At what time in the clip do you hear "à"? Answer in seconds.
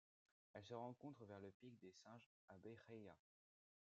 2.49-2.57